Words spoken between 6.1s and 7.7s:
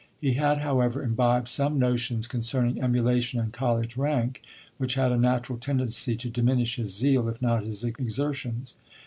to diminish his zeal, if not